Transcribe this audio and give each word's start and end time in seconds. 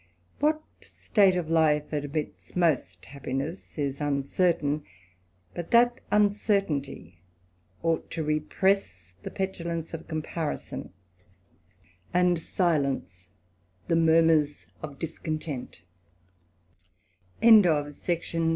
What 0.39 0.63
state 0.81 1.35
of 1.37 1.47
life 1.51 1.93
admits 1.93 2.55
most 2.55 3.05
happiness, 3.05 3.77
is 3.77 4.01
uncertain 4.01 4.81
i 4.83 4.87
but 5.53 5.69
that 5.69 6.01
uncertainty 6.09 7.21
ought 7.83 8.09
to 8.09 8.23
repress 8.23 9.13
the 9.21 9.29
petulance 9.29 9.91
rf 9.91 10.07
comparison, 10.07 10.91
and 12.15 12.39
silence 12.39 13.27
the 13.89 13.95
murmurs 13.95 14.65
of 14.81 14.97
discontent 14.97 15.83
Tuesday 17.39 17.57
y 17.57 17.61
December 17.61 17.69
ii, 17.69 17.75
1753. 17.93 18.49